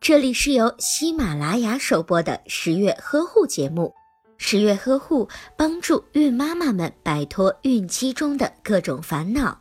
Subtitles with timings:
[0.00, 3.94] 这里是由喜马拉雅首播的十月呵护节目。
[4.36, 9.60] 十月呵护帮助孕妈妈们摆脱孕期中的各种烦恼。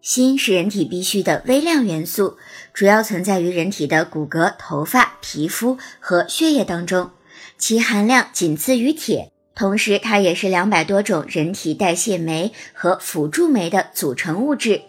[0.00, 2.36] 锌是人体必需的微量元素，
[2.72, 7.10] 主要存在于人体的骨骼、头发、皮肤和血液当中，
[7.58, 9.32] 其含量仅次于铁。
[9.54, 14.82] 同时，它也是两百多种人体代谢酶和辅助酶的组成物质，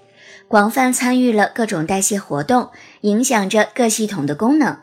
[0.47, 2.69] 广泛参与了各种代谢活动，
[3.01, 4.77] 影响着各系统的功能。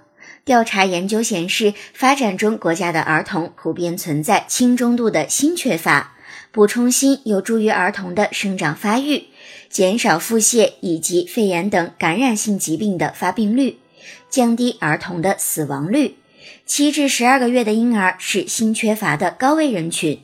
[0.45, 6.15] 调查研究显示，发展中国家的儿童普遍存在轻中度的锌缺乏，
[6.51, 9.25] 补充锌有助于儿童的生长发育，
[9.69, 13.78] 减少腹泻以及肺炎等感染性疾病的发病率，
[14.30, 16.17] 降低儿童的死亡率。
[16.65, 20.20] 七至十二个月的婴儿是锌缺乏的高危人群，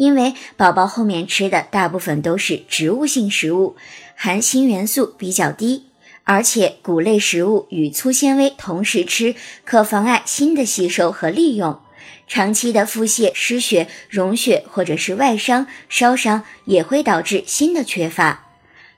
[0.00, 3.76] 因为宝宝后面吃的大部分都是植物性食物，
[4.16, 5.84] 含锌元素比较低，
[6.24, 11.78] 而且谷类食物与粗纤维同时吃，可妨碍锌的吸收和利用。
[12.26, 18.46] 长期的腹泻、失血、溶血或者是外伤、烧伤也会导致锌的缺乏。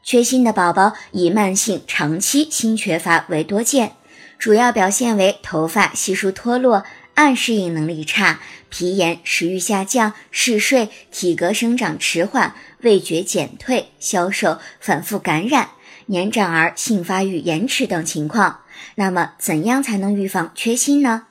[0.05, 3.97] 缺锌的宝宝以慢性、长期锌缺乏为多见。
[4.39, 6.85] 主要表现为头发稀疏脱落、
[7.15, 15.71] 暗适应能力差、皮炎、食欲下降、嗜睡、体格生长迟缓、味觉减退、消瘦、反复感染、
[16.07, 18.61] 年长儿性发育延迟等情况。
[18.95, 21.27] 那么，怎样才能预防缺锌呢？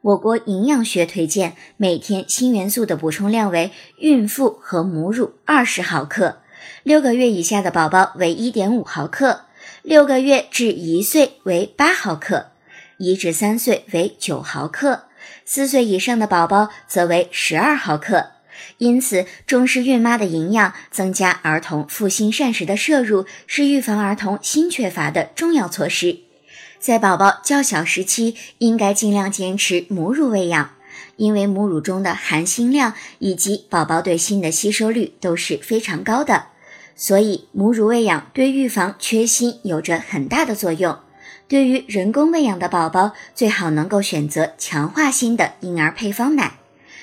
[0.00, 6.42] 我国营养学推荐每天锌元素的补充量为孕妇和母乳二十毫克，
[6.82, 9.46] 六个月以下的宝宝为一点五毫克，
[9.82, 12.50] 六个月至一岁为八毫克。
[12.98, 15.04] 一至三岁为九毫克，
[15.44, 18.30] 四岁以上的宝宝则为十二毫克。
[18.78, 26.20] 因此，重视孕妈的营养，增加儿童复锌膳食的摄入，是预防儿童锌缺乏的重要措施。
[26.78, 30.70] 在宝宝较小时期，应该尽量坚持母乳喂养，
[31.16, 36.46] 因为母乳中的含锌量以及宝宝对锌的吸收率都是非常高的，
[36.94, 40.98] 所以母乳喂养对预防缺锌有着很大的作用。
[41.46, 46.54] 对于人工喂养的宝宝，最好能够选择强化锌的婴儿配方奶。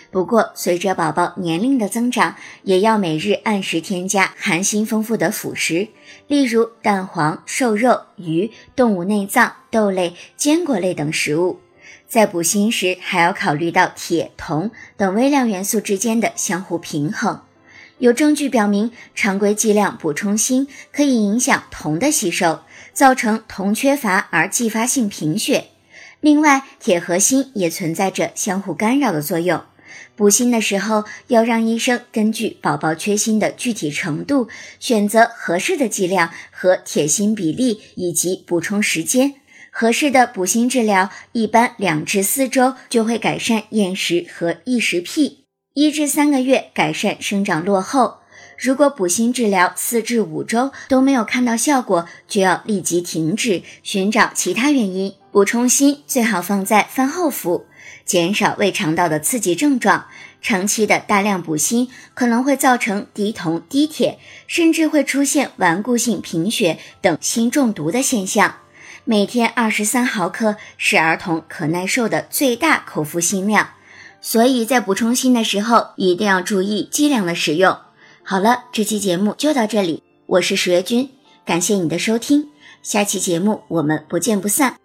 [0.09, 5.87] 不过，随着宝宝年龄的增长，也要每日按时添加含锌丰富的辅食，
[6.27, 11.61] 例如蛋黄、瘦肉、鱼、动物内脏、豆类、坚果类等食物。
[12.09, 17.39] 在补锌时，还要考虑到铁、铜等微量元素之间的相互平衡。
[17.99, 22.59] 有证据表明，常规剂量补充锌可以影响铜的吸收。
[23.01, 25.69] 造成铜缺乏而继发性贫血。
[26.19, 29.63] 另外，铁和锌也存在着相互干扰的作用。
[30.15, 39.33] 补锌的时候，要让医生根据宝宝缺锌的具体程度，选择合适的剂量和铁锌比例以及补充时间。
[39.71, 48.20] 合适的补锌治疗一般两至四周就会改善厌食和异食癖，一至三个月改善生长落后。
[48.61, 55.15] 如果补锌治疗四至五周都没有看到效果，就要立即停止，寻找其他原因。
[55.31, 57.65] 补充锌最好放在饭后服，
[58.05, 60.05] 减少胃肠道的刺激症状。
[60.43, 68.57] 长期的大量补锌可能会造成低铜、低铁，甚至会出现顽固性贫血等锌中毒的现象。
[69.05, 73.71] 每天二十三毫克是儿童可耐受的最大口服锌量，
[74.21, 77.75] 所以在补充锌的时候一定要注意剂量的使用。
[78.23, 81.09] 好了，这期节目就到这里，我是十月君，
[81.45, 82.49] 感谢你的收听，
[82.81, 84.80] 下期节目我们不见不散。